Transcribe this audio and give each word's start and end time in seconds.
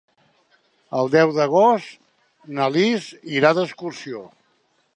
El 0.99 1.11
deu 1.15 1.33
d'agost 1.35 1.93
na 2.57 2.67
Lis 2.77 3.05
irà 3.35 3.53
d'excursió. 3.59 4.23